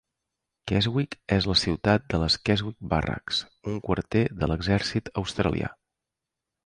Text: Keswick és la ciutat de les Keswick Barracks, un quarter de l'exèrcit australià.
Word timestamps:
Keswick 0.69 1.11
és 1.35 1.47
la 1.51 1.55
ciutat 1.63 2.07
de 2.13 2.21
les 2.23 2.37
Keswick 2.49 2.89
Barracks, 2.95 3.43
un 3.73 3.77
quarter 3.89 4.25
de 4.41 4.51
l'exèrcit 4.53 5.13
australià. 5.25 5.71